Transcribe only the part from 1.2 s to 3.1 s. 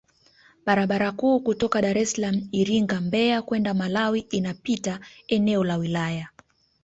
kutoka Daressalaam Iringa